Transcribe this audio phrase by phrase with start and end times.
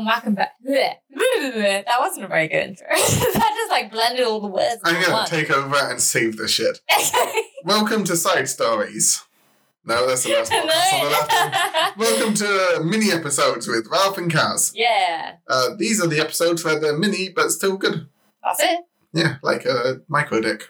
[0.00, 0.52] and welcome back.
[1.40, 2.86] That wasn't a very good intro.
[2.90, 4.80] that just like blended all the words.
[4.84, 5.26] I'm gonna one.
[5.26, 6.80] take over and save the shit.
[7.64, 9.22] Welcome to Side Stories.
[9.84, 11.96] No, that's the last podcast on the left.
[11.98, 12.04] No.
[12.04, 14.72] Welcome to mini episodes with Ralph and Caz.
[14.74, 18.08] yeah, Uh, these are the episodes where they're mini but still good.
[18.44, 18.80] that's it.
[19.12, 20.68] Yeah, like a micro dick.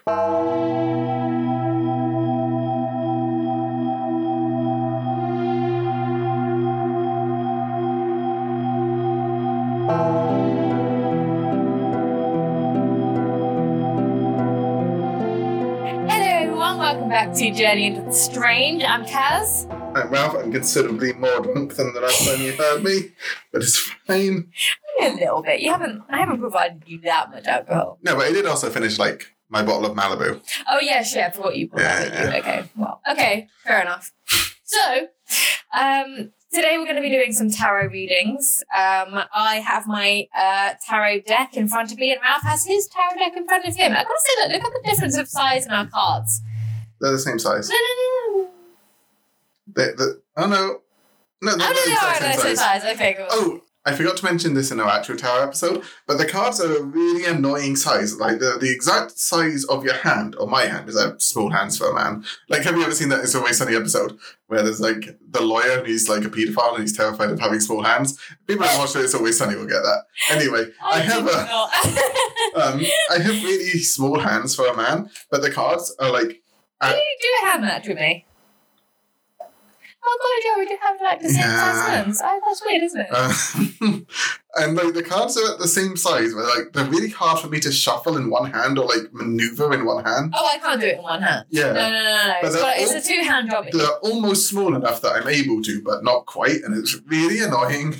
[17.11, 18.85] Back to Journey into the Strange.
[18.85, 19.69] I'm Caz.
[19.97, 20.33] I'm Ralph.
[20.33, 23.11] I'm considerably more drunk than the last time you heard me,
[23.51, 24.49] but it's fine.
[25.01, 25.59] A little bit.
[25.59, 26.03] You haven't.
[26.09, 27.99] I haven't provided you that much alcohol.
[28.01, 30.39] No, but I did also finish like my bottle of Malibu.
[30.69, 31.25] Oh yeah, sure.
[31.25, 32.39] I forgot you put that Yeah.
[32.39, 34.13] Okay, well, okay, fair enough.
[34.63, 35.07] So,
[35.77, 38.63] um, today we're going to be doing some tarot readings.
[38.73, 42.87] Um, I have my uh, tarot deck in front of me, and Ralph has his
[42.87, 43.91] tarot deck in front of him.
[43.91, 46.41] I've gotta say, look, look at the difference of size in our cards.
[47.01, 47.69] They're the same size.
[47.69, 48.49] No, no, no, no.
[49.75, 50.81] They, the, oh no.
[51.43, 52.81] No, they're the exact No, same same size.
[52.83, 52.95] size.
[52.95, 53.27] Okay, cool.
[53.31, 56.71] Oh, I forgot to mention this in our actual tarot episode, but the cards are
[56.77, 58.15] a really annoying size.
[58.19, 61.79] Like the, the exact size of your hand, or my hand, is a small hands
[61.79, 62.23] for a man.
[62.47, 65.79] Like, have you ever seen that It's Always Sunny episode where there's like the lawyer
[65.79, 68.19] and he's like a paedophile and he's terrified of having small hands?
[68.45, 70.03] People that watch It's Always Sunny will get that.
[70.29, 72.07] Anyway, I have did a.
[72.53, 76.40] Um, I have really small hands for a man, but the cards are like
[76.81, 78.25] do you do a hand match with me?
[80.03, 81.73] Oh god, yeah, we do have like the same Yeah.
[81.73, 82.21] size hands.
[82.23, 83.07] Oh, that's weird, isn't it?
[83.11, 83.33] Uh,
[84.63, 87.47] and like the cards are at the same size, but like they're really hard for
[87.47, 90.33] me to shuffle in one hand or like maneuver in one hand.
[90.35, 91.45] oh, I can't do it in one hand.
[91.51, 92.27] Yeah, No, no, no, no.
[92.27, 92.33] no.
[92.41, 93.65] But It's, all- a two hand job.
[93.71, 97.95] they're almost small enough that I'm able to, but not quite, and it's really annoying.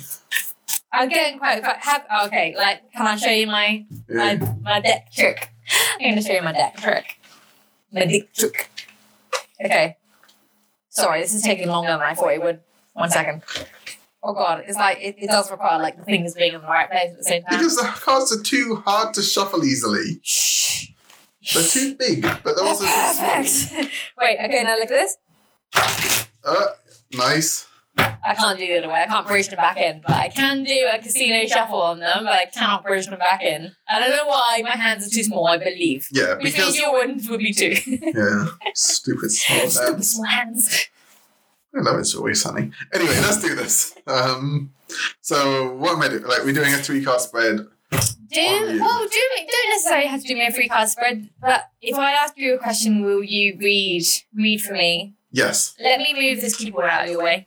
[0.92, 1.62] I'm getting quite.
[1.62, 5.50] quite have, okay, like, can I show you my my, my deck trick?
[5.94, 7.18] I'm going to show you my deck trick.
[7.92, 8.70] My deck trick.
[9.64, 9.96] Okay.
[10.88, 12.60] Sorry, this is taking longer than I thought it would.
[12.92, 13.42] One second.
[14.22, 16.88] Oh god, it's like it, it does require like the fingers being in the right
[16.88, 17.58] place at the same time.
[17.58, 20.20] Because the cards are too hard to shuffle easily.
[20.22, 20.90] Shh.
[21.54, 23.34] They're too big, but they're They're also too small.
[23.36, 23.92] perfect.
[24.20, 25.16] Wait, okay, now look at this.
[26.44, 26.66] Uh,
[27.14, 27.66] nice.
[28.24, 29.02] I can't do the other way.
[29.02, 32.24] I can't bridge them back in, but I can do a casino shuffle on them,
[32.24, 33.72] but I cannot bridge them back in.
[33.88, 34.60] I don't know why.
[34.62, 36.08] My hands are too small, I believe.
[36.12, 37.74] Yeah, means because your ones would be too.
[37.86, 40.10] yeah, stupid small Stupid hands.
[40.10, 40.88] small hands.
[41.74, 42.70] I love it's always sunny.
[42.94, 43.94] Anyway, let's do this.
[44.06, 44.72] Um,
[45.20, 46.22] so what am I doing?
[46.24, 47.56] Like we're doing a three card spread.
[47.56, 48.38] Do
[48.80, 52.12] well, do don't necessarily have to do me a three card spread, but if I
[52.12, 54.04] ask you a question, will you read
[54.34, 55.14] read for me?
[55.34, 57.46] Yes, Let me move this keyboard out of your way.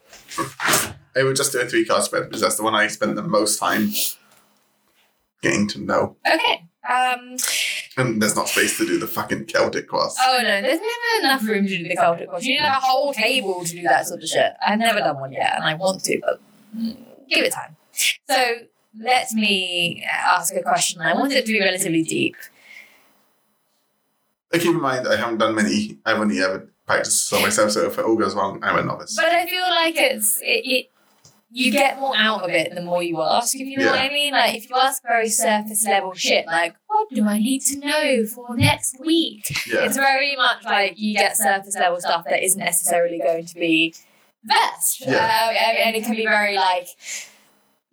[1.15, 3.21] I would just do a three card spread because that's the one I spent the
[3.21, 3.91] most time
[5.41, 6.17] getting to know.
[6.27, 6.65] Okay.
[6.89, 7.37] Um.
[7.97, 10.17] And there's not space to do the fucking Celtic cross.
[10.19, 12.43] Oh no, there's never enough room to do the Celtic cross.
[12.43, 14.53] You need a whole table to do that sort of shit.
[14.65, 16.41] I've never done one yet, and I want to, but
[17.29, 17.75] give it time.
[18.27, 18.55] So
[18.99, 21.01] let me ask a question.
[21.01, 22.35] I want it to be relatively deep.
[24.51, 25.97] Keep in mind, I haven't done many.
[26.05, 29.15] I've only ever practiced on myself, so if it all goes wrong, I'm a novice.
[29.15, 30.91] But I feel like it's it, it
[31.51, 34.09] you get more out of it the more you ask, if you know what I
[34.09, 34.33] mean.
[34.33, 38.25] Like if you ask very surface level shit, like what do I need to know
[38.25, 39.49] for next week?
[39.65, 43.55] Yeah, It's very much like you get surface level stuff that isn't necessarily going to
[43.55, 43.93] be
[44.43, 45.01] best.
[45.01, 45.15] Yeah.
[45.15, 46.89] Uh, and it can be very like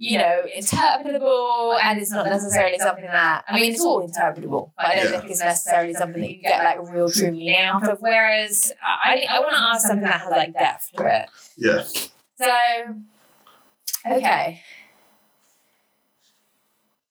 [0.04, 4.86] you know, interpretable, and it's not necessarily something that I mean, it's all interpretable, but
[4.86, 5.20] I don't Yeah.
[5.20, 7.98] think it's necessarily something that you get like a real true meaning out of.
[8.00, 11.28] Whereas I, I want to ask something that has like depth to it.
[11.56, 11.84] yeah.
[12.36, 12.52] So,
[14.16, 14.60] okay.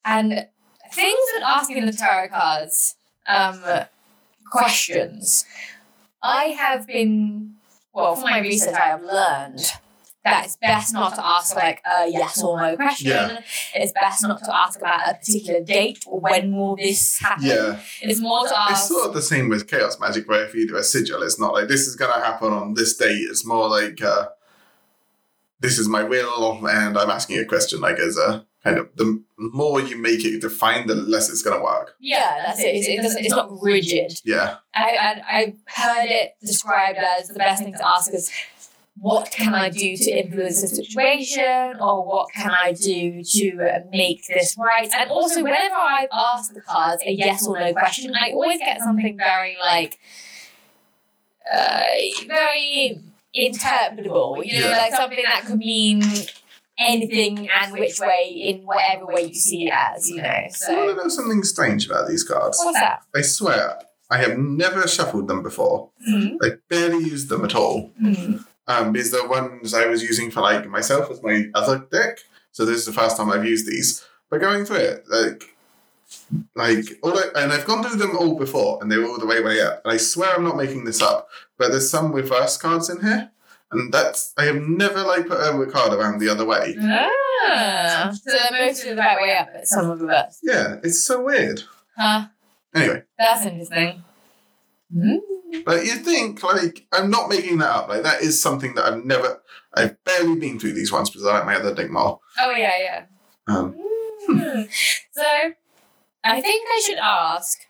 [0.04, 0.48] And
[0.92, 3.64] things with asking the tarot cards um,
[4.52, 5.46] questions,
[6.22, 7.54] I have been,
[7.94, 9.72] well, for my research, I have learned
[10.24, 13.10] that it's best not to ask like a yes or no question.
[13.10, 13.42] Yeah.
[13.74, 17.46] It's best not to ask about a particular date or when will this happen.
[17.48, 18.72] Yeah, It's more to ask.
[18.72, 21.40] it's sort of the same with chaos magic, where if you do a sigil, it's
[21.40, 23.28] not like this is going to happen on this date.
[23.30, 24.28] It's more like uh,
[25.60, 27.82] this is my will, and I'm asking a question.
[27.82, 31.58] Like as a kind of the more you make it defined, the less it's going
[31.58, 31.96] to work.
[32.00, 32.76] yeah, that's it.
[32.76, 34.14] It's, it doesn't, it's not rigid.
[34.24, 38.32] Yeah, I, I, I heard it described as the best thing to ask is
[38.98, 43.80] what can I do to influence the situation or what can I do to uh,
[43.92, 44.90] make this right?
[44.94, 48.80] And also, whenever I ask the cards a yes or no question, I always get
[48.82, 49.98] something very like,
[51.52, 51.84] uh,
[52.28, 53.00] very
[53.36, 54.78] interpretable, you know, Yeah.
[54.78, 56.04] like something that could mean
[56.78, 60.28] anything and which way in whatever way you see it as, you know.
[60.28, 62.60] I want So to know something strange about these cards.
[62.64, 63.02] what's that?
[63.16, 63.80] I swear,
[64.10, 65.90] I have never shuffled them before.
[66.08, 66.38] Mm-hmm.
[66.44, 67.92] I barely used them at all.
[68.02, 68.38] Mm-hmm.
[68.68, 72.20] Um, because the ones I was using for like myself was my other deck.
[72.52, 74.06] So this is the first time I've used these.
[74.30, 75.56] But going through it, like,
[76.56, 79.26] like all I, and I've gone through them all before, and they were all the
[79.26, 79.82] way way up.
[79.84, 81.28] And I swear I'm not making this up,
[81.58, 83.32] but there's some reverse cards in here,
[83.72, 86.76] and that's I have never like put a card around the other way.
[86.80, 90.40] Ah, so they're most of the right way up, but some of the reverse.
[90.44, 91.64] Yeah, it's so weird.
[91.98, 92.28] Huh?
[92.74, 94.04] Anyway, That's interesting.
[94.96, 95.20] Mm.
[95.66, 97.90] But you think like I'm not making that up.
[97.90, 99.42] Like that is something that I've never,
[99.74, 102.20] I've barely been through these ones because I like my other deck more.
[102.40, 103.06] Oh yeah, yeah.
[103.48, 103.76] Um,
[104.28, 104.62] Hmm.
[105.14, 105.24] So,
[106.24, 107.68] I think I should ask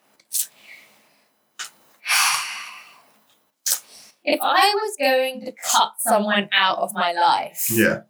[4.24, 8.01] if I was going to cut someone out of my life, yeah.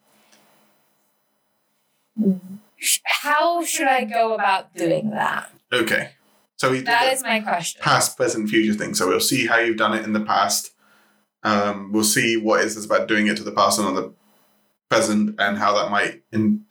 [3.05, 5.49] how should I go about doing that?
[5.71, 6.11] Okay.
[6.61, 7.81] So we did That is my question.
[7.81, 8.93] past, present, future thing.
[8.93, 10.73] So we'll see how you've done it in the past.
[11.41, 14.13] Um, we'll see what is this about doing it to the past and on the
[14.87, 16.65] present, and how that might in,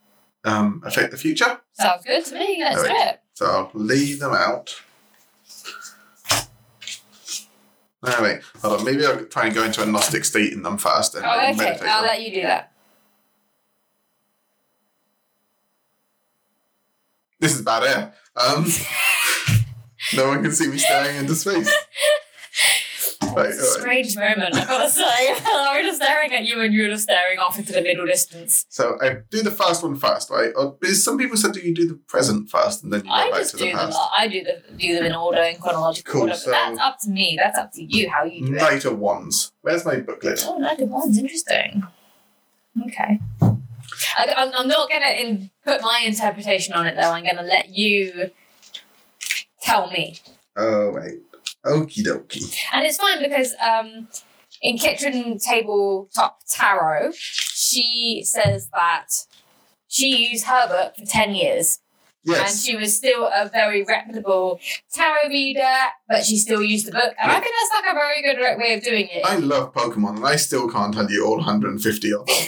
[0.45, 1.59] um, affect the future.
[1.73, 2.59] Sounds good to me.
[2.61, 3.19] Let's do it.
[3.33, 4.81] So I'll lay them out.
[8.01, 8.85] No, wait, hold on.
[8.85, 11.77] Maybe I'll try and go into a Gnostic state in them first and Oh, okay.
[11.85, 12.71] I'll let you do that.
[17.41, 18.13] This is bad air.
[18.37, 18.65] Um,
[20.15, 21.71] no one can see me staring into space.
[23.33, 25.03] Right, It's a strange moment, I gotta say.
[25.03, 28.05] I was just staring at you and you were just staring off into the middle
[28.05, 28.65] distance.
[28.67, 30.51] So I do the first one first, right?
[30.55, 33.29] Or, some people said, do you do the present first and then you go I
[33.29, 33.77] back just to do the them.
[33.77, 33.97] past?
[33.97, 36.97] Uh, I do the do them in order in chronological Cool, order, so- that's up
[37.03, 37.37] to me.
[37.41, 38.57] That's up to you how you do it.
[38.57, 39.53] Knight of Wands.
[39.61, 40.43] Where's my booklet?
[40.47, 41.83] Oh, Knight of Wands, interesting.
[42.87, 43.19] Okay.
[44.17, 47.11] I, I'm, I'm not gonna put my interpretation on it though.
[47.11, 48.31] I'm gonna let you
[49.61, 50.17] tell me,
[50.57, 51.19] Oh, wait.
[51.65, 52.55] Okie dokie.
[52.73, 54.07] and it's fine because um,
[54.61, 59.07] in Kitchen Tabletop Tarot, she says that
[59.87, 61.79] she used her book for ten years.
[62.27, 64.59] And she was still a very reputable
[64.93, 65.75] tarot reader,
[66.07, 67.13] but she still used the book.
[67.19, 69.25] And I think that's like a very good way of doing it.
[69.25, 72.35] I love Pokemon and I still can't tell you all 150 of them.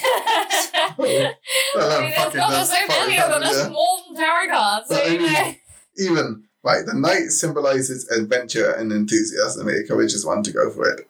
[0.77, 1.33] I mean,
[1.75, 3.41] there's not so many of them.
[3.43, 3.69] Yeah.
[3.69, 4.89] more than tarot cards.
[4.89, 5.55] So, But I mean-
[5.97, 9.67] Even, right, the knight symbolizes adventure and enthusiasm.
[9.69, 11.07] It encourages one to go for it.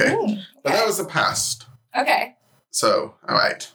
[0.00, 0.14] Okay.
[0.14, 1.66] Ooh, But that was the past.
[1.96, 2.36] okay.
[2.70, 3.68] So, all right.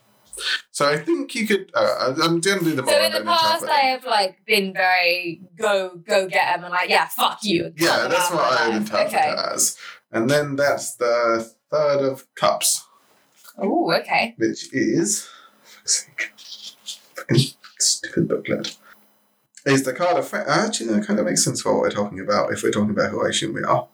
[0.72, 1.72] So I think you could.
[1.76, 3.66] Uh, I'm going to do the So in the past.
[3.66, 7.72] I have like been very go go get them and like yeah fuck you.
[7.78, 9.36] Yeah, that's what I would interpret Okay.
[9.54, 9.78] as.
[10.12, 12.84] And then that's the third of cups,
[13.60, 14.34] Oh okay.
[14.38, 15.28] which is.
[15.64, 16.32] fuck's sake,
[17.16, 17.38] Fucking
[17.80, 18.78] stupid booklet.
[19.66, 20.28] Is the card of.
[20.28, 22.90] Fri- Actually, that kind of makes sense for what we're talking about if we're talking
[22.92, 23.88] about who I assume we are.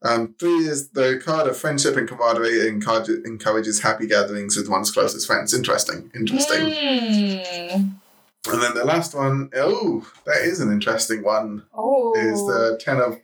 [0.00, 4.92] Um, three is the card of friendship and camaraderie encourage, encourages happy gatherings with one's
[4.92, 5.52] closest friends.
[5.52, 6.10] Interesting.
[6.14, 6.66] Interesting.
[6.66, 7.94] Mm.
[8.46, 12.14] And then the last one, oh, that is an interesting one, Oh.
[12.16, 13.18] is the Ten of,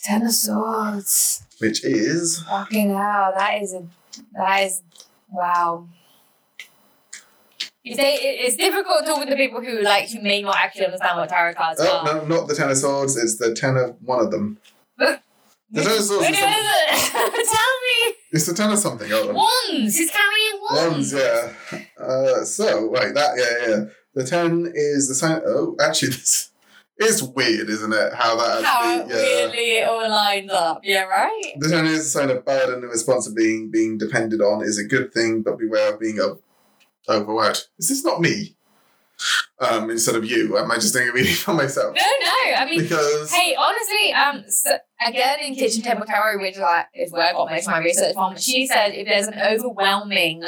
[0.00, 1.44] Ten of Swords.
[1.58, 2.42] which is.
[2.42, 3.86] Fucking hell, that is a
[4.34, 4.82] that is
[5.30, 5.86] wow.
[7.88, 11.80] It's difficult talking to people who like who may not actually understand what tarot cards
[11.82, 12.04] Oh, are.
[12.04, 14.58] no, not the Ten of Swords, it's the Ten of one of them.
[14.98, 15.20] The
[15.74, 17.12] Ten of Swords Wait, is is it?
[17.14, 17.30] Tell
[17.80, 18.14] me.
[18.32, 19.10] It's the Ten of something.
[19.10, 19.96] Wands.
[19.98, 21.12] He's carrying wands.
[21.12, 21.52] Wands, yeah.
[21.98, 23.84] Uh, so, right, that, yeah, yeah.
[24.14, 25.40] The Ten is the sign.
[25.46, 26.50] Oh, actually, this.
[26.98, 28.14] It's weird, isn't it?
[28.14, 29.14] How that How actually.
[29.14, 29.22] Yeah.
[29.46, 30.80] weirdly it all lines up.
[30.82, 31.52] Yeah, right.
[31.58, 34.84] The Ten is a sign of burden and responsibility being, being depended on is a
[34.84, 36.40] good thing, but beware of being o-
[37.08, 37.68] overworked.
[37.78, 38.56] Is this not me?
[39.58, 41.94] Um, instead of you, am I just doing a reading for myself?
[41.94, 42.54] No, no.
[42.54, 47.12] I mean, Because Hey, honestly, um, so again in Kitchen Table Tarot, which like, is
[47.12, 50.42] where I got most of my research from, she said if there's an overwhelming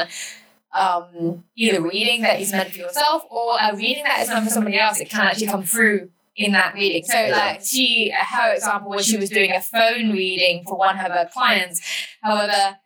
[0.79, 4.51] um, either reading that is meant for yourself or a reading that is meant for
[4.51, 7.05] somebody else, it can actually come through in that reading.
[7.05, 7.37] So, Yeah.
[7.37, 11.29] like, she, her example was she was doing a phone reading for one of her
[11.33, 11.81] clients.
[12.23, 12.77] However,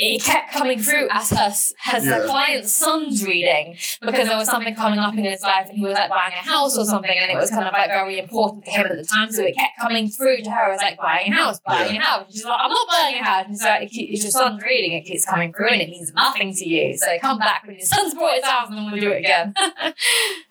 [0.00, 2.00] it kept coming through as her as Yeah.
[2.20, 3.76] her client's son's reading.
[4.00, 6.36] Because there was something coming up in his life and he was like buying a
[6.36, 9.04] house or something and it was kind of like very important to him at the
[9.04, 9.32] time.
[9.32, 12.24] So it kept coming through to her as like buying a house buying a house.
[12.26, 13.44] And she's like I'm not buying a house.
[13.48, 16.12] And so it keep- it's your son's reading it keeps coming through and it means
[16.14, 16.96] nothing to you.
[16.96, 19.52] So come back when your son's bought his house and then we'll do it again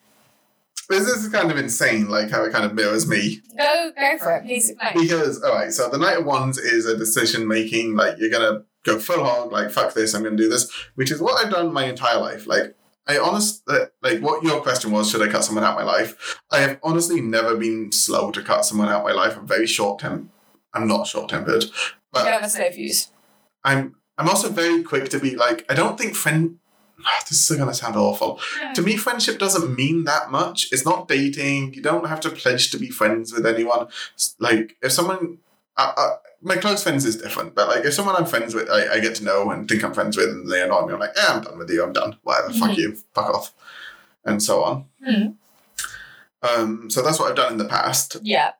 [0.88, 3.40] this is kind of insane, like how it kind of mirrors me.
[3.56, 6.96] go go for it please explain Because, alright, so the Knight of Wands is a
[6.96, 10.70] decision making, like, you're gonna go full hog, like, fuck this, I'm gonna do this,
[10.94, 12.46] which is what I've done my entire life.
[12.46, 12.74] Like,
[13.06, 16.38] I honest uh, like what your question was, should I cut someone out my life?
[16.50, 19.34] I have honestly never been slow to cut someone out my life.
[19.38, 20.30] I'm very short temp
[20.74, 21.64] I'm not short tempered.
[22.14, 23.08] You have a slow fuse.
[23.64, 26.58] I'm I'm also very quick to be like, I don't think friend
[27.28, 28.40] this is gonna sound awful.
[28.74, 30.68] To me, friendship doesn't mean that much.
[30.72, 31.74] It's not dating.
[31.74, 33.88] You don't have to pledge to be friends with anyone.
[34.38, 35.38] Like, if someone,
[35.76, 38.94] I, I, my close friends is different, but like, if someone I'm friends with, I,
[38.94, 41.16] I get to know and think I'm friends with, and they annoy me, I'm like,
[41.16, 41.82] yeah, I'm done with you.
[41.82, 42.16] I'm done.
[42.22, 42.52] Whatever.
[42.52, 42.76] Fuck Mhm.
[42.76, 42.96] you.
[43.14, 43.54] Fuck off.
[44.24, 44.84] And so on.
[45.04, 45.26] Hmm.
[46.42, 48.16] Um, so that's what I've done in the past.
[48.22, 48.52] Yeah.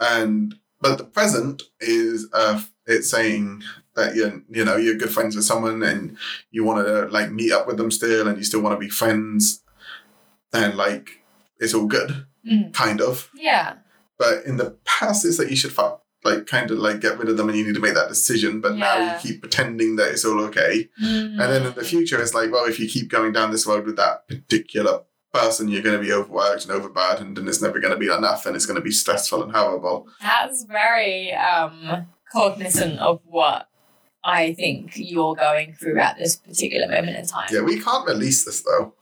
[0.00, 3.62] And but the present is uh, it's saying
[3.96, 6.16] that you you know you're good friends with someone and
[6.50, 8.88] you want to like meet up with them still, and you still want to be
[8.90, 9.62] friends,
[10.52, 11.22] and like
[11.58, 12.72] it's all good, Mm.
[12.72, 13.30] kind of.
[13.34, 13.74] Yeah.
[14.18, 17.28] But in the past, it's that you should fuck, like kind of like get rid
[17.28, 18.60] of them, and you need to make that decision.
[18.60, 22.34] But now you keep pretending that it's all okay, and then in the future, it's
[22.34, 25.00] like, well, if you keep going down this road with that particular
[25.34, 28.46] person, you're going to be overworked and overburdened, and it's never going to be enough,
[28.46, 30.06] and it's going to be stressful and horrible.
[30.20, 33.68] That's very um cognizant of what
[34.26, 37.46] I think you're going through at this particular moment in time.
[37.52, 38.92] Yeah, we can't release this though.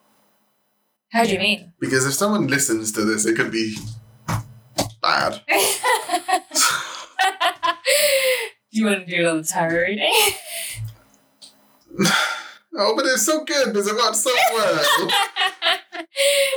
[1.13, 1.73] How do you mean?
[1.81, 3.75] Because if someone listens to this, it could be
[5.01, 5.41] bad.
[5.49, 5.55] do
[8.71, 10.13] you want to do another tarot reading?
[12.77, 14.85] Oh, but it's so good because it got so well.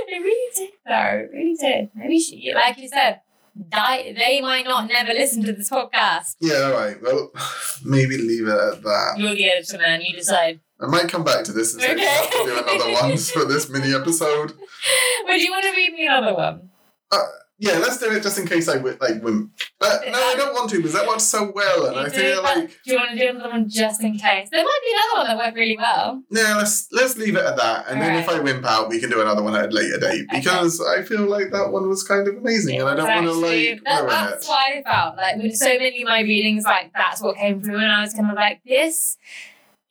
[0.08, 0.94] it really did, though.
[0.94, 1.92] It really did.
[1.94, 3.22] Maybe she, like you said,
[3.70, 6.36] die, they might not never listen to this podcast.
[6.40, 7.02] yeah, all right.
[7.02, 7.32] Well,
[7.86, 9.16] maybe leave it at that.
[9.18, 10.02] You're the editor, man.
[10.02, 10.60] You decide.
[10.80, 12.06] I might come back to this and say we Okay.
[12.08, 14.54] have to do another one for this mini episode.
[15.26, 16.70] Would you want to read me another one?
[17.12, 17.18] Uh,
[17.60, 19.50] Yeah, let's do it just in case I like win.
[19.80, 22.06] But no, I um, don't want to because that went so well, and You I
[22.10, 24.50] do, feel like do you want to do another one just in case?
[24.52, 26.22] There might be another one that worked really well.
[26.30, 29.10] yeah, let's let's leave it at that, and then if I wimp out, we can
[29.10, 30.38] do another one at a later date Okay.
[30.40, 33.34] because I feel like that one was kind of amazing, and I don't want to
[33.34, 34.50] like That- That's it.
[34.50, 37.78] why I felt like with so many of my readings, like that's what came through,
[37.80, 39.18] and I was kind of like, this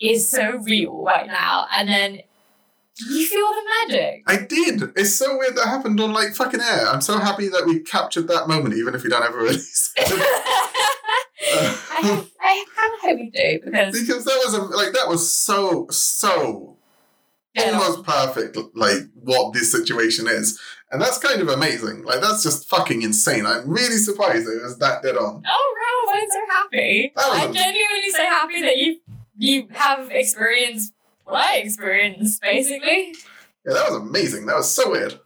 [0.01, 2.21] is so real right now, and then
[2.99, 3.63] you feel the
[3.95, 4.23] magic.
[4.27, 4.93] I did.
[4.97, 6.89] It's so weird that happened on like fucking air.
[6.89, 10.13] I'm so happy that we captured that moment, even if we don't ever release it.
[11.49, 15.31] I, I kind of hope you do because because that was a, like that was
[15.33, 16.77] so so
[17.59, 18.57] almost perfect.
[18.75, 20.59] Like what this situation is,
[20.91, 22.03] and that's kind of amazing.
[22.05, 23.47] Like that's just fucking insane.
[23.47, 25.43] I'm really surprised it was that dead on.
[25.47, 25.75] Oh
[26.07, 27.13] no, I'm so happy.
[27.15, 29.01] That was I'm a- genuinely so happy that you
[29.39, 30.93] you have experienced
[31.27, 33.15] what experience, basically.
[33.67, 34.47] Yeah, that was amazing.
[34.47, 35.19] That was so weird.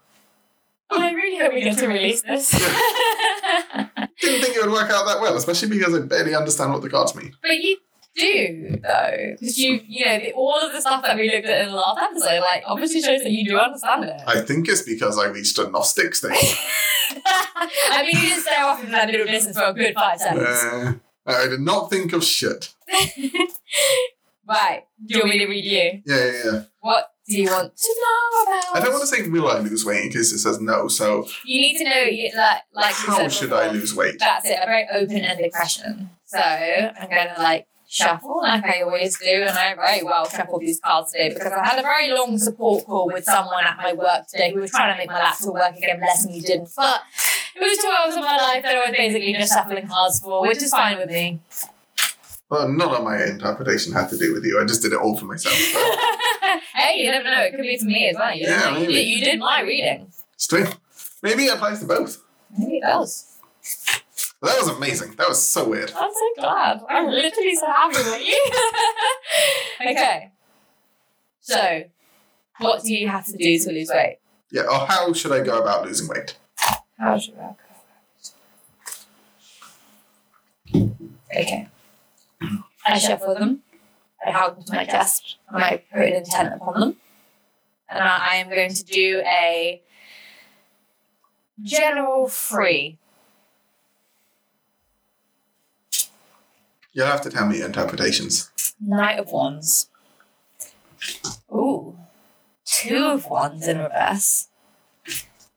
[0.90, 2.50] Well, I really hope we get to release this.
[4.20, 6.90] Didn't think it would work out that well, especially because I barely understand what the
[6.90, 7.36] cards mean.
[7.42, 7.76] but you
[8.16, 11.62] do, though, because you you know the, all of the stuff that we looked at
[11.62, 14.20] in the last episode, like obviously shows that you do understand it.
[14.26, 16.32] I think it's because I reached a Gnostic stage.
[17.24, 20.44] I mean, you didn't stay off from that little distance for a good five seconds.
[20.46, 20.94] Uh,
[21.26, 22.74] I did not think of shit.
[24.50, 24.82] right.
[25.06, 26.02] Do you want me to read you?
[26.04, 26.62] Yeah, yeah, yeah.
[26.80, 28.76] What do you want to know about?
[28.76, 30.88] I don't want to say will I lose weight in case it says no.
[30.88, 33.94] So You need to know you- that, like we how said should before, I lose
[33.94, 34.16] weight?
[34.18, 36.10] That's it, a very open-ended question.
[36.26, 40.60] So I'm going to like shuffle like I always do, and I very well shuffled
[40.62, 43.92] these cards today because I had a very long support call with someone at my
[43.92, 45.98] work today who was trying to make my laptop work again.
[45.98, 46.68] Bless me, didn't.
[46.76, 47.00] But
[47.56, 50.42] it was two hours of my life that I was basically just shuffling cards for,
[50.42, 51.40] which is fine with me.
[52.50, 54.60] Well, none of my interpretation had to do with you.
[54.60, 55.54] I just did it all for myself.
[55.72, 57.42] But hey, you never know.
[57.42, 58.34] It could be to me as well.
[58.34, 60.12] You, Yeah, didn't- you, did, you did my reading.
[60.36, 60.76] straight.
[61.22, 62.18] Maybe it applies to both.
[62.58, 63.36] Maybe it does.
[64.42, 65.12] That was amazing.
[65.16, 65.92] That was so weird.
[65.94, 66.80] I'm so glad.
[66.88, 68.50] I'm literally so happy with you.
[69.90, 70.32] okay.
[71.42, 71.84] So,
[72.58, 74.16] what do you have to do to lose weight?
[74.50, 74.62] Yeah.
[74.62, 76.36] Or how should I go about losing weight?
[76.98, 77.56] How should I go?
[80.72, 80.92] About
[81.32, 81.42] it?
[81.42, 81.68] Okay.
[82.90, 83.62] I shuffle them.
[84.24, 86.96] I hold them to my chest and I put an intent upon them.
[87.88, 89.80] And I, I am going to do a
[91.62, 92.98] general free.
[96.92, 98.50] You'll have to tell me your interpretations.
[98.80, 99.88] Knight of Wands.
[101.52, 101.96] Ooh.
[102.64, 104.48] Two of Wands in reverse.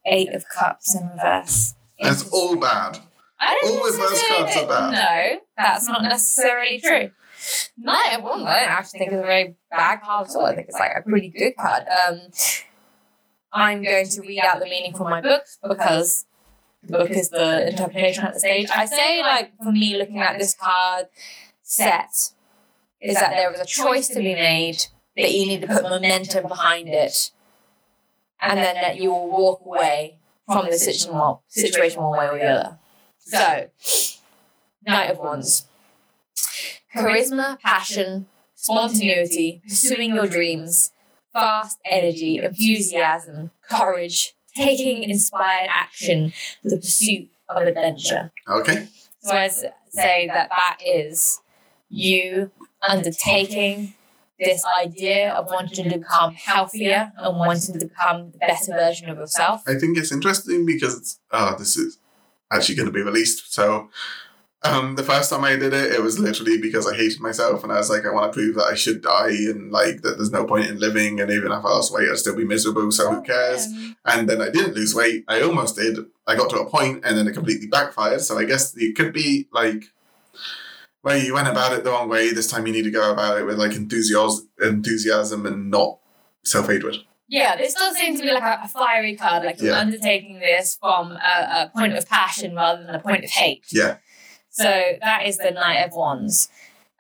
[0.06, 1.74] Eight of Cups in reverse.
[2.00, 3.00] That's all bad.
[3.40, 4.92] I don't all reverse necessarily- cards are bad.
[4.92, 7.12] No, that's not necessarily true.
[7.78, 10.46] Knight of Wands, I don't actually think it's a very bad card at all.
[10.46, 11.84] I think it's like a pretty good card.
[11.88, 12.20] Um,
[13.52, 16.26] I'm going to read out the meaning from my book because
[16.82, 18.70] the book is the interpretation at the stage.
[18.74, 21.06] I say, like, for me, looking at this card
[21.62, 22.32] set,
[23.00, 24.86] is that there was a choice to be made,
[25.18, 27.32] that you need to put momentum behind it
[28.44, 32.38] and then that you will walk away from the situation one, situation one way or
[32.38, 32.80] the other.
[33.20, 33.70] So,
[34.86, 35.66] Knight of Wands.
[36.96, 40.92] Charisma, passion, spontaneity, pursuing your dreams,
[41.32, 46.34] fast energy, enthusiasm, courage, taking inspired action
[46.64, 48.32] the pursuit of adventure.
[48.48, 48.88] Okay.
[49.22, 51.40] So I say that that is
[51.90, 52.52] you
[52.88, 53.94] undertaking
[54.40, 59.18] this idea of wanting to become healthier and wanting to become the better version of
[59.18, 59.64] yourself.
[59.68, 62.00] I think it's interesting because oh, this is
[62.52, 63.54] actually going to be released.
[63.54, 63.90] So,
[64.64, 67.72] um, the first time I did it, it was literally because I hated myself and
[67.72, 70.32] I was like, I want to prove that I should die and like that there's
[70.32, 72.92] no point in living, and even if I lost weight, I'd still be miserable.
[72.92, 73.66] So who cares?
[73.66, 75.26] Um, And then I didn't lose weight.
[75.28, 75.98] I almost did.
[76.28, 78.22] I got to a point and then it completely backfired.
[78.22, 79.84] So I guess it could be like
[81.02, 82.32] where you went about it the wrong way.
[82.32, 86.00] This time you need to go about it with like enthusiasm, enthusiasm and not
[86.44, 86.96] self hatred.
[87.28, 89.80] Yeah, this does seem to be like a, a fiery card, like you're Yeah.
[89.80, 91.16] undertaking this from a,
[91.66, 93.66] a point of passion rather than a point of hate.
[93.72, 93.98] Yeah.
[94.54, 94.64] So
[95.02, 96.48] that is the Knight of Wands.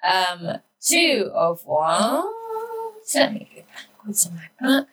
[0.03, 3.13] Um, two of Wands.
[3.13, 4.87] Let me go backwards in my book.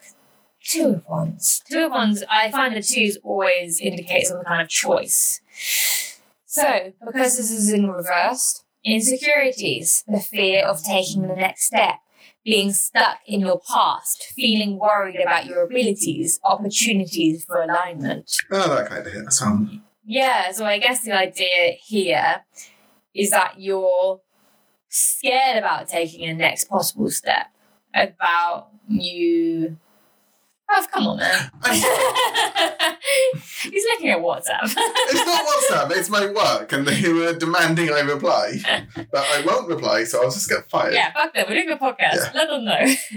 [0.62, 1.62] Two of Wands.
[1.70, 5.40] Two of Wands, I find the twos always indicate some kind of choice.
[6.44, 12.00] So, because this is in reverse, insecurities, the fear of taking the next step,
[12.44, 18.36] being stuck in your past, feeling worried about your abilities, opportunities for alignment.
[18.50, 19.82] Oh, that kind of hit some.
[20.10, 22.42] Yeah, so I guess the idea here
[23.14, 24.20] is that you're
[24.88, 27.46] scared about taking a next possible step,
[27.94, 29.76] about you.
[30.68, 31.50] Oh, come on, man.
[33.62, 34.64] He's looking at WhatsApp.
[34.64, 38.58] It's not WhatsApp, it's my work, and they were demanding I reply.
[38.96, 40.92] But I won't reply, so I'll just get fired.
[40.92, 41.46] yeah, fuck them.
[41.48, 42.16] We're doing a podcast.
[42.16, 42.32] Yeah.
[42.34, 42.84] Let them know.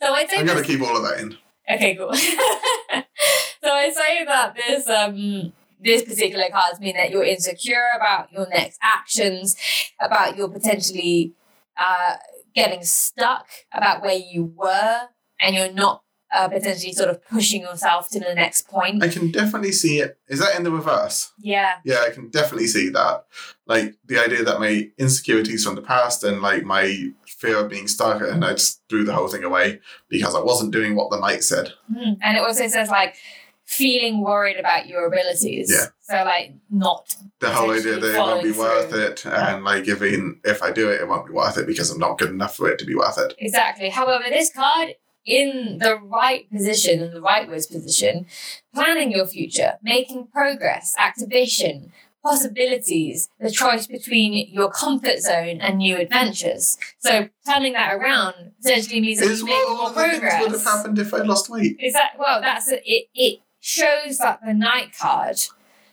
[0.00, 1.36] so I I'm going to keep all of that in.
[1.70, 2.14] Okay, cool.
[2.14, 4.86] so I say that there's.
[4.86, 9.56] um this particular cards mean that you're insecure about your next actions,
[10.00, 11.34] about your potentially
[11.76, 12.16] uh
[12.54, 15.00] getting stuck, about where you were,
[15.40, 16.02] and you're not
[16.34, 19.02] uh, potentially sort of pushing yourself to the next point.
[19.02, 20.18] I can definitely see it.
[20.28, 21.32] Is that in the reverse?
[21.38, 21.74] Yeah.
[21.84, 23.26] Yeah, I can definitely see that.
[23.66, 27.88] Like the idea that my insecurities from the past and like my fear of being
[27.88, 31.20] stuck, and I just threw the whole thing away because I wasn't doing what the
[31.20, 31.72] knight said.
[31.94, 32.16] Mhm.
[32.22, 33.16] And it also says like
[33.64, 35.70] feeling worried about your abilities.
[35.72, 35.86] Yeah.
[36.00, 39.00] So like not The whole idea that it won't be following worth through.
[39.04, 41.90] it, and like if even if I do it, it won't be worth it because
[41.90, 43.34] I'm not good enough for it to be worth it.
[43.38, 43.88] Exactly.
[43.88, 44.94] However, this card
[45.24, 48.26] in the right position, in the right words position,
[48.74, 55.96] planning your future, making progress, activation, possibilities, the choice between your comfort zone and new
[55.96, 56.78] adventures.
[56.98, 60.52] So planning that around essentially means that Is you what make more of the would
[60.52, 61.76] have happened if I'd lost weight.
[61.80, 62.40] Is that well?
[62.40, 62.82] That's it.
[62.84, 65.36] It shows that the Knight card,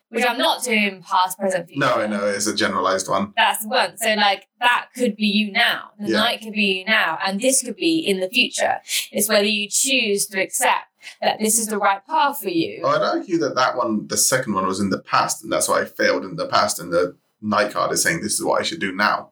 [0.10, 1.80] which I'm not doing past, present, future.
[1.80, 3.32] No, I know it's a generalized one.
[3.38, 3.96] That's the one.
[3.98, 5.92] So like that could be you now.
[6.00, 6.18] The Yeah.
[6.18, 8.80] Knight could be you now, and this could be in the future.
[9.12, 10.88] It's whether you choose to accept
[11.22, 12.82] that this is the right path for you.
[12.84, 15.70] Oh, I'd argue that that one, the second one, was in the past, and that's
[15.70, 16.80] why I failed in the past.
[16.80, 19.30] And the Knight card is saying this is what I should do now.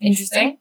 [0.00, 0.58] Interesting.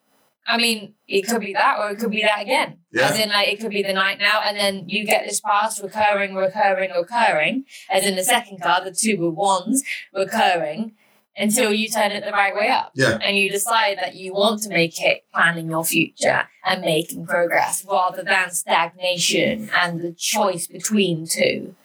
[0.49, 2.79] I mean, it could be that, or it could be that again.
[2.91, 3.09] Yeah.
[3.09, 5.81] As in, like, it could be the Knight now, and then you get this past
[5.81, 7.65] recurring, recurring, recurring.
[7.89, 9.83] As in the second card, the two of wands
[10.13, 10.93] recurring
[11.37, 12.91] until you turn it the right way up.
[12.95, 13.17] Yeah.
[13.21, 17.85] And you decide that you want to make it planning your future and making progress
[17.89, 21.75] rather than stagnation and the choice between two.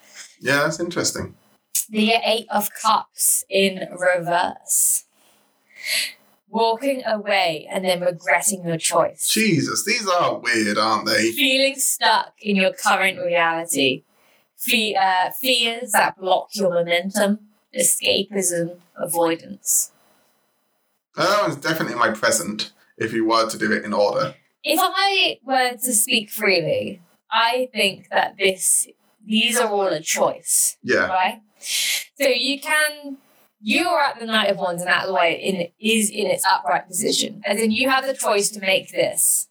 [0.41, 1.35] Yeah, that's interesting.
[1.89, 5.05] The Eight of Cups in reverse.
[6.55, 9.29] Walking away and then regretting your choice.
[9.29, 11.33] Jesus, these are weird, aren't they?
[11.33, 14.05] Feeling stuck in your current reality.
[14.57, 17.41] Fe- uh, fears that block your momentum.
[17.77, 19.91] Escapism, avoidance.
[21.17, 22.73] That one's definitely my present.
[22.97, 27.69] If you were to do it in order, If I were to speak freely, I
[27.75, 28.87] think that this
[29.27, 30.77] these are all a choice.
[30.85, 31.43] yeah, right?
[31.59, 33.17] So you can
[33.67, 36.87] you are at the Knight of Wands, and that way in is in its upright
[36.87, 37.43] position.
[37.47, 39.49] As in, you have the choice to make this.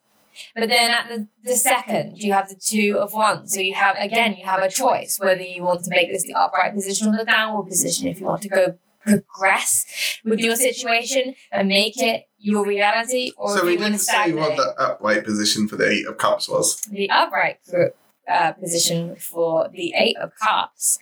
[0.55, 3.55] But then at the, the second, you have the two of wands.
[3.55, 6.35] So you have again, you have a choice whether you want to make this the
[6.35, 8.07] upright position or the downward position.
[8.07, 13.49] If you want to go progress with your situation and make it your reality, or
[13.49, 16.05] so if we you want didn't to say what the upright position for the Eight
[16.05, 16.79] of Cups was.
[16.81, 17.57] the upright
[18.27, 20.99] uh, position for the Eight of Cups.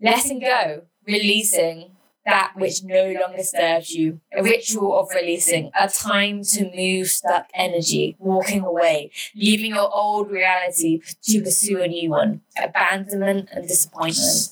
[0.00, 1.93] Letting go, releasing,
[2.26, 7.48] that which no longer serves you, a ritual of releasing, a time to move stuck
[7.54, 14.50] energy, walking away, leaving your old reality to pursue a new one, abandonment and disappointment.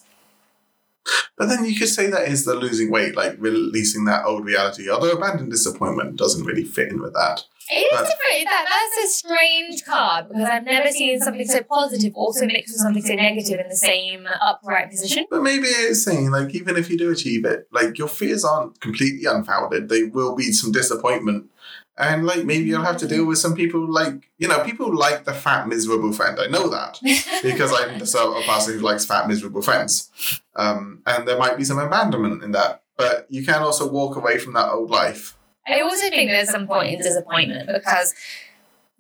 [1.36, 4.88] But then you could say that is the losing weight, like releasing that old reality.
[4.88, 7.44] Although abandoned disappointment doesn't really fit in with that.
[7.70, 8.44] It is different.
[8.44, 12.80] That, that's a strange card because I've never seen something so positive also mixed with
[12.80, 15.26] something so negative in the same upright position.
[15.30, 18.80] But maybe it's saying like even if you do achieve it, like your fears aren't
[18.80, 19.88] completely unfounded.
[19.88, 21.50] They will be some disappointment.
[21.96, 25.24] And like maybe you'll have to deal with some people like you know, people like
[25.24, 26.38] the fat miserable friend.
[26.40, 26.98] I know that.
[27.42, 30.10] because I'm the sort of person who likes fat, miserable friends.
[30.56, 32.82] Um, and there might be some abandonment in that.
[32.96, 35.36] But you can also walk away from that old life.
[35.66, 38.14] I also think there's some point in disappointment because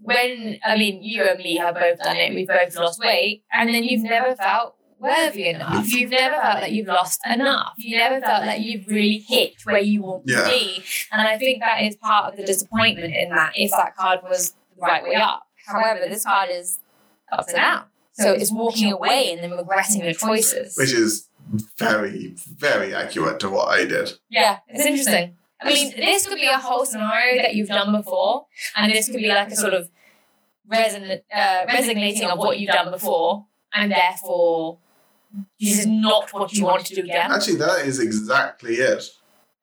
[0.00, 3.68] when I mean you and me have both done it, we've both lost weight, and
[3.72, 5.88] then you've never felt worthy enough.
[5.92, 7.72] You've never felt that you've lost enough.
[7.76, 10.44] You never felt that you've really hit where you want Yeah.
[10.44, 10.84] to be.
[11.10, 14.54] And I think that is part of the disappointment in that if that card was
[14.76, 15.42] the right way up.
[15.66, 16.78] However, this card is
[17.32, 17.84] upside down.
[18.12, 20.76] So it's walking away and then regretting your choices.
[20.76, 21.28] Which is
[21.78, 24.12] very, very accurate to what I did.
[24.30, 25.36] Yeah, it's interesting.
[25.64, 28.46] I mean, this could be a whole scenario that you've done before,
[28.76, 29.90] and this could be like a sort of
[30.70, 34.78] reson- uh, resignating of what you've done before, and therefore
[35.60, 37.30] this is not what you want to do again.
[37.32, 39.04] Actually, that is exactly it.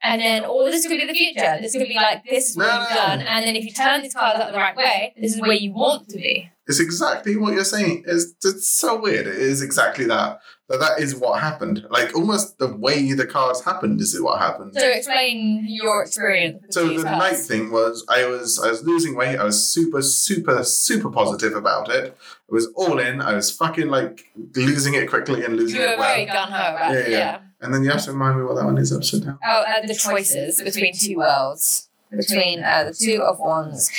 [0.01, 1.57] And then, or this could be the future.
[1.61, 2.95] This could be like this is what No, you've no.
[2.95, 5.51] done, and then if you turn these cards out the right way, this is where
[5.53, 6.49] you want to be.
[6.69, 8.03] It's exactly what you're saying.
[8.07, 9.25] It's, it's so weird.
[9.25, 10.39] It is exactly that.
[10.69, 11.83] That that is what happened.
[11.89, 14.75] Like almost the way the cards happened is what happened.
[14.77, 16.59] So explain your experience.
[16.69, 19.37] So the Knight thing was I was I was losing weight.
[19.37, 22.15] I was super super super positive about it.
[22.15, 23.19] I was all in.
[23.19, 26.13] I was fucking like losing it quickly and losing You were it well.
[26.13, 27.07] very gun ho about Yeah, yeah.
[27.09, 27.39] yeah.
[27.61, 29.39] And then you have to remind me what that one is upside down.
[29.43, 33.89] Oh, uh, the choices between two worlds, between uh, the two of wands.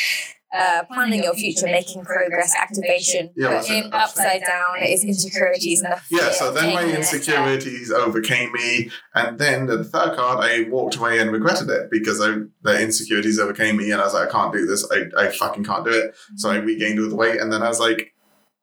[0.52, 3.30] Uh, planning your future, making progress, activation.
[3.36, 6.86] Yeah, but what's in upside down is insecurities and the Yeah, so then my taking
[6.88, 7.18] the next step.
[7.20, 12.20] insecurities overcame me, and then the third card, I walked away and regretted it because
[12.20, 14.84] I, the insecurities overcame me, and I was like, I can't do this.
[14.90, 16.16] I, I fucking can't do it.
[16.34, 18.12] So I regained all the weight, and then I was like,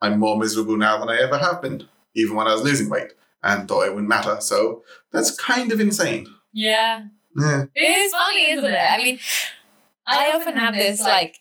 [0.01, 3.13] I'm more miserable now than I ever have been, even when I was losing weight,
[3.43, 4.41] and thought it wouldn't matter.
[4.41, 6.27] So that's kind of insane.
[6.51, 7.63] Yeah, Yeah.
[7.73, 8.77] it is funny, isn't it?
[8.77, 9.19] I mean,
[10.05, 11.39] I often have this like.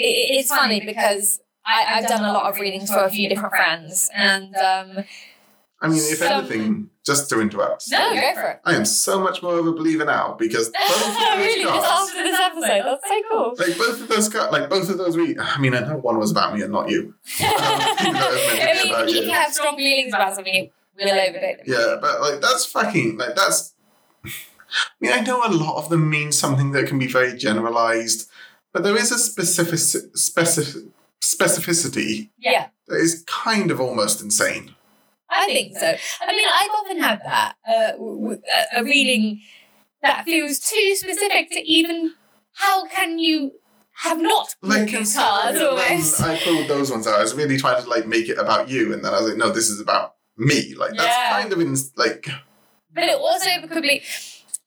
[0.00, 3.54] It, it's funny because I, I've done a lot of readings for a few different
[3.54, 5.04] friends, and um,
[5.80, 8.60] I mean, if Some- anything, just to interrupt, no, go for it.
[8.64, 11.86] I am so much more of a believer now because both of those really, just
[11.86, 13.54] after this episode, that's so cool.
[13.58, 16.18] like both of those cards, like both of those, re- I mean, I know one
[16.18, 17.14] was about me and not you.
[17.40, 19.22] I meant to mean, you.
[19.22, 20.70] you have strong feelings about something.
[20.98, 21.66] We'll overload them.
[21.66, 23.74] Yeah, but like that's fucking like that's.
[24.24, 24.28] I
[25.00, 28.28] mean, I know a lot of them mean something that can be very generalized,
[28.72, 30.84] but there is a specific specific
[31.22, 34.74] specificity Yeah, that is kind of almost insane.
[35.28, 35.94] I think so.
[36.26, 38.42] I mean, I've often had that uh, w- w-
[38.74, 39.40] a- a reading
[40.02, 42.14] that feels too specific to even.
[42.54, 43.52] How can you
[43.92, 46.20] have not pulled Like these considering cards almost?
[46.20, 48.92] I pulled those ones out, I was really trying to like make it about you,
[48.92, 50.74] and then I was like, no, this is about me.
[50.74, 51.30] Like that's Yeah.
[51.30, 52.26] kind of in like
[52.92, 54.02] But it also could be.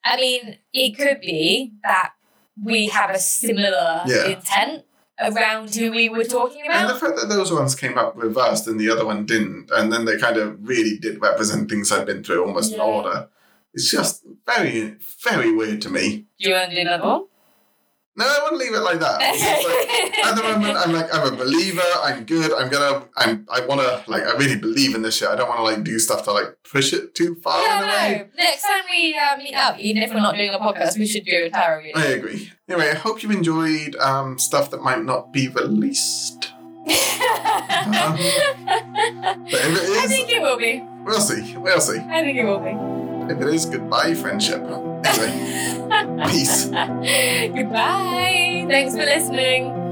[0.06, 2.14] I mean, it could be that
[2.62, 4.28] we have a similar Yeah.
[4.28, 4.84] intent
[5.20, 6.82] around who we were talking about.
[6.82, 9.92] And the fact that those ones came up reversed and the other one didn't, and
[9.92, 13.30] then they kind of really did represent things I've been through almost in order.
[13.74, 16.26] It's just very, very weird to me.
[16.40, 17.26] Do you want to do another one?
[18.16, 19.20] No, I wouldn't leave it like that.
[19.20, 21.82] Like, at the moment, I'm like, I'm a believer.
[22.04, 22.54] I'm good.
[22.54, 23.06] I'm gonna.
[23.18, 23.48] I'm.
[23.52, 24.24] I want to like.
[24.24, 25.30] I really believe in this shit.
[25.30, 27.88] I don't want to like do stuff to like push it too far in a
[27.88, 28.12] way.
[28.12, 28.44] Yeah, no.
[28.44, 31.26] Next time we uh, meet up, even if we're not doing a podcast, we should
[31.26, 31.94] do a tarot reading.
[31.96, 32.52] I agree.
[32.70, 36.52] Anyway, I hope you enjoyed um, stuff that might not be released.
[36.86, 38.16] I
[39.44, 40.84] But if it is, think it will be.
[41.04, 41.56] we'll see.
[41.58, 41.98] We'll see.
[41.98, 43.34] I think it will be.
[43.34, 44.62] If it is, goodbye, friendship.
[44.62, 45.02] Anyway,
[46.30, 46.66] peace.
[47.56, 48.66] Goodbye.
[48.70, 49.83] Thanks for listening.